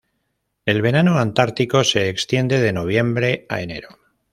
[0.65, 3.99] El verano antártico se extiende de noviembre a enero.